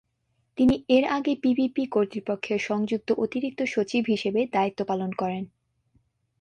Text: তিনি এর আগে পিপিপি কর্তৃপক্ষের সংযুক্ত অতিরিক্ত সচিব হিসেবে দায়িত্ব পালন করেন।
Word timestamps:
তিনি 0.57 0.75
এর 0.89 1.05
আগে 1.11 1.33
পিপিপি 1.35 1.83
কর্তৃপক্ষের 1.87 2.59
সংযুক্ত 2.59 3.09
অতিরিক্ত 3.17 3.59
সচিব 3.65 4.03
হিসেবে 4.07 4.41
দায়িত্ব 4.53 4.79
পালন 4.85 5.11
করেন। 5.13 5.43